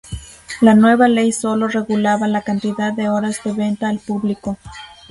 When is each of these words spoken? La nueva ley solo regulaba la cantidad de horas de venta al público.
La 0.61 0.73
nueva 0.73 1.07
ley 1.07 1.31
solo 1.31 1.67
regulaba 1.67 2.27
la 2.27 2.41
cantidad 2.41 2.91
de 2.91 3.07
horas 3.07 3.39
de 3.45 3.53
venta 3.53 3.87
al 3.87 3.99
público. 3.99 4.57